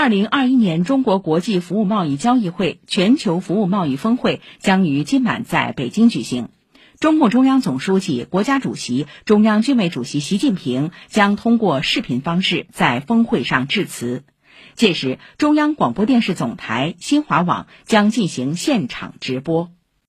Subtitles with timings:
[0.00, 6.48] 二零二一年中国国际服务贸易交易会全球服务贸易峰会将于今晚在北京举行。
[6.98, 14.24] 中共中央总书记国家主席中央军委主席习近平将通过视频方式在峰会上致辞。
[14.74, 19.70] 届时中央广播电视总台新华网将进行现场直播。